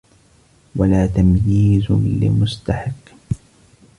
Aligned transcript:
وَلَا 0.75 1.07
تَمْيِيزٌ 1.07 1.91
لِمُسْتَحِقٍّ 1.91 3.13